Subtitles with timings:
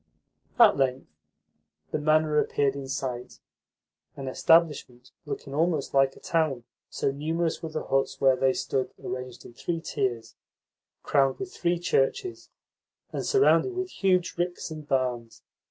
[0.57, 1.05] At length
[1.91, 3.37] the manor appeared in sight
[4.15, 8.95] an establishment looking almost like a town, so numerous were the huts where they stood
[8.99, 10.35] arranged in three tiers,
[11.03, 12.49] crowned with three churches,
[13.11, 15.43] and surrounded with huge ricks and barns.